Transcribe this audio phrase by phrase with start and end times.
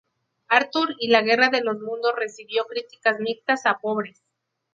[0.47, 4.23] Arthur y la guerra de los mundos recibió críticas mixtas a pobres.